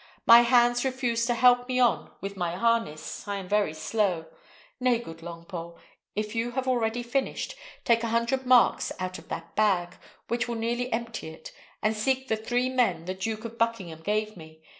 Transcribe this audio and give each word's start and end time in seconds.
My 0.25 0.41
hands 0.41 0.83
refuse 0.83 1.27
to 1.27 1.35
help 1.35 1.67
me 1.67 1.79
on 1.79 2.09
with 2.21 2.35
my 2.35 2.55
harness: 2.55 3.27
I 3.27 3.35
am 3.35 3.47
very 3.47 3.75
slow. 3.75 4.25
Nay, 4.79 4.97
good 4.97 5.19
Longpole, 5.19 5.77
if 6.15 6.33
you 6.33 6.53
have 6.53 6.67
already 6.67 7.03
finished, 7.03 7.53
take 7.85 8.03
a 8.03 8.07
hundred 8.07 8.43
marks 8.43 8.91
out 8.97 9.19
of 9.19 9.29
that 9.29 9.55
bag, 9.55 9.97
which 10.27 10.47
will 10.47 10.55
nearly 10.55 10.91
empty 10.91 11.27
it, 11.27 11.51
and 11.83 11.95
seek 11.95 12.29
the 12.29 12.35
three 12.35 12.67
men 12.67 13.05
the 13.05 13.13
Duke 13.13 13.45
of 13.45 13.59
Buckingham 13.59 14.01
gave 14.01 14.35
me. 14.35 14.63